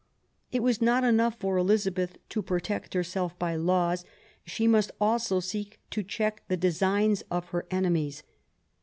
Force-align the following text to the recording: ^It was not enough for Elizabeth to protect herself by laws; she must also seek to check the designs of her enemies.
^It 0.51 0.61
was 0.61 0.81
not 0.81 1.03
enough 1.03 1.39
for 1.39 1.57
Elizabeth 1.59 2.17
to 2.29 2.41
protect 2.41 2.95
herself 2.95 3.37
by 3.37 3.55
laws; 3.55 4.03
she 4.43 4.65
must 4.67 4.89
also 4.99 5.39
seek 5.39 5.79
to 5.91 6.01
check 6.01 6.41
the 6.47 6.57
designs 6.57 7.21
of 7.29 7.49
her 7.49 7.67
enemies. 7.69 8.23